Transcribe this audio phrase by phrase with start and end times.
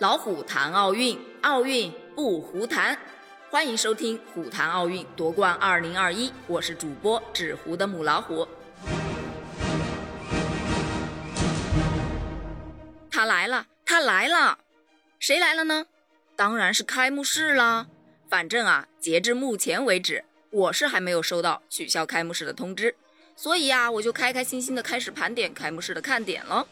[0.00, 2.98] 老虎谈奥运，奥运不胡谈。
[3.48, 8.48] 欢迎收听《虎谈奥运夺冠二零二一》，我是主播纸糊的母老虎。
[13.08, 14.58] 他来了，他来了，
[15.20, 15.86] 谁来了呢？
[16.34, 17.86] 当然是开幕式啦。
[18.28, 22.96] 反正啊，截至目前为止，我是还没有收到取消开幕式的通知，
[23.36, 26.66] 所以呀，我就开开心心的开始盘点开幕式的看点了。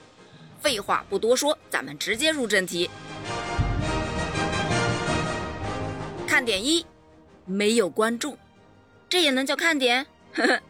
[0.61, 2.89] 废话不多说，咱们直接入正题。
[6.43, 6.85] 看点一，
[7.45, 8.37] 没有观众，
[9.09, 10.05] 这也能叫看点？
[10.35, 10.61] 呵呵，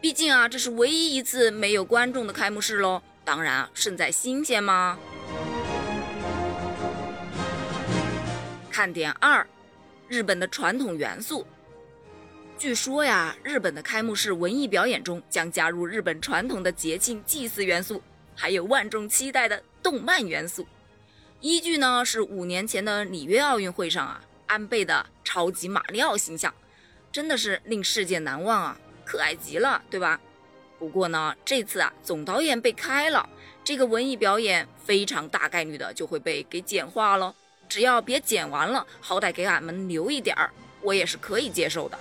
[0.00, 3.02] 毕竟啊，这是唯一一次没有观众的开幕式喽。
[3.24, 4.96] 当然啊，胜在新鲜嘛。
[8.70, 9.44] 看点二，
[10.06, 11.44] 日本的传统元素。
[12.56, 18.00] 据说呀，日本的开幕式文艺表演中将加入日本传统的节庆祭祀元素。
[18.36, 20.64] 还有万众期待的动漫元素，
[21.40, 26.52] 依据呢是五年前的里约奥运会上啊安倍的超级马里奥形象，
[27.12, 30.20] 真的是令世界难忘啊，可爱极了，对吧？
[30.78, 33.28] 不过呢这次啊总导演被开了，
[33.64, 37.34] 这个文艺表演非常大概率的就会被给简化了，
[37.68, 41.98] 只要别剪完了，好歹给俺们留一点儿，我也是可以接受的。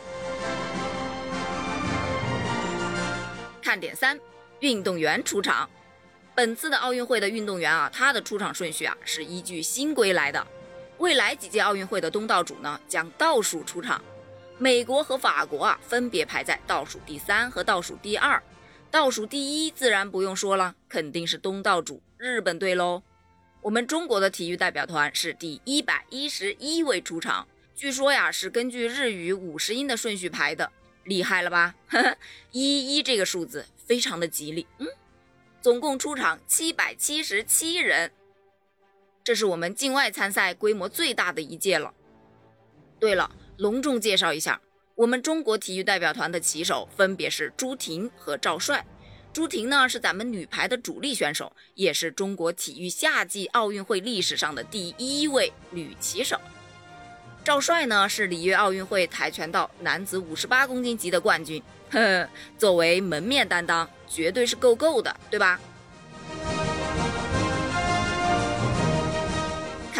[3.61, 4.19] 看点三，
[4.61, 5.69] 运动员出场。
[6.33, 10.47] 本次的奥运会的运动员啊，他的出场顺序啊是依据新规来的。
[10.99, 14.01] 未来几届奥运会的东道主呢，将倒数出场。
[14.57, 18.41] 美国和法国啊，分别排在倒数第三和倒数第二。
[18.89, 23.03] 倒数第一自然不用说了，肯定是东道主日本队喽。
[23.61, 30.71] 我们中国的体育代表团是第一百一十一位出场，据说呀是根据日语五十音的顺序排的，
[31.03, 31.75] 厉害了吧？
[32.51, 34.87] 一一这个数字非常的吉利，嗯。
[35.59, 38.11] 总共出场七百七十七人，
[39.27, 41.93] 这是我们境外参赛规模最大的一届了。
[42.97, 44.61] 对了，隆重介绍一下，
[44.95, 48.85] 我们中国体育代表团的旗手分别是朱婷和赵帅。
[49.33, 56.39] 朱婷呢是咱们女排的主力选手，也是中国体育夏季奥运会历史上的第一位女旗手。
[57.43, 61.61] 赵帅呢是里约奥运会跆拳道男子五十八公斤级的冠军。
[61.91, 65.59] 呵，作为门面担当，绝对是够够的，对吧？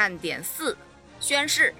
[0.08, 0.78] 看点四，
[1.20, 1.74] 宣誓。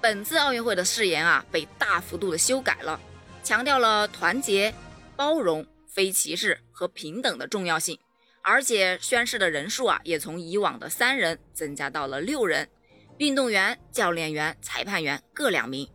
[0.00, 2.98] 本次奥运会的誓言啊，被大幅度的修改了，
[3.44, 4.72] 强调了团结、
[5.16, 7.98] 包容、非歧视和平等的重要性，
[8.40, 12.70] 而且宣誓的人数啊，也从以往的三人增加到了六人，
[13.18, 15.86] 运动员、教练员、裁判员各两名。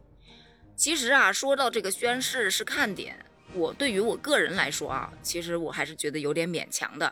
[0.76, 3.26] 其实啊，说到这个宣誓是看点。
[3.54, 7.12] 我对于我个人来说啊，其实我还是觉得有点勉强的。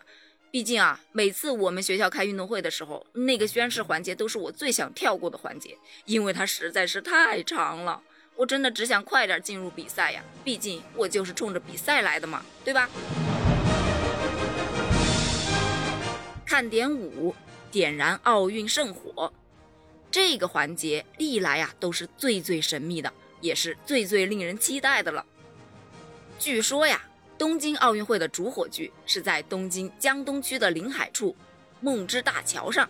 [0.56, 8.02] 毕竟啊，每次我们学校开运动会的时候，那个宣誓环节都是我最想跳过的环节，因为它实在是太长了。
[8.38, 12.90] 我真的只想快点进入比赛呀，毕竟我就是冲着比赛来的嘛，对吧？
[16.46, 17.36] 看点五，
[17.70, 19.34] 点燃奥运圣火，
[20.10, 23.12] 这个环节历来呀都是最最神秘的，
[23.42, 25.26] 也是最最令人期待的了。
[26.40, 27.04] 据说呀，
[27.38, 31.36] 东京奥运会的主火炬是在东京江东区的临海处
[31.82, 32.90] 梦之大桥上，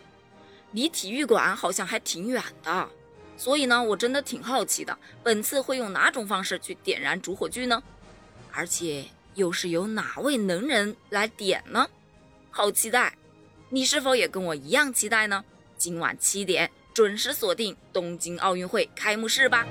[0.71, 2.89] 离体育馆好像还挺远的。
[3.37, 7.81] 所以呢，我真的挺好奇的，本次会用哪种方式去点燃主火炬呢？
[8.51, 11.87] 而且又是由哪位能人来点呢？
[12.51, 13.17] 好期待！
[13.69, 15.43] 你是否也跟我一样期待呢？
[15.77, 19.67] 今晚七点准时锁定东京奥运会开幕式吧。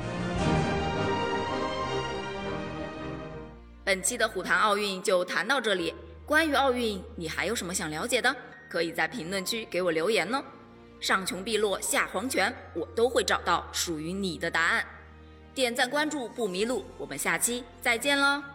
[3.85, 5.95] 本期的虎谈奥运就谈到这里。
[6.25, 8.35] 关于奥运，你还有什么想了解的？
[8.67, 10.43] 可以在评论区给我留言哦。
[11.01, 14.85] 上穷碧落下黄泉，我都会找到属于你的答案。
[15.55, 18.54] 点赞关注不迷路，我们下期再见喽。